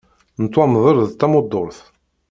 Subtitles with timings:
[0.37, 1.77] Tettwamḍel d tamuddurt.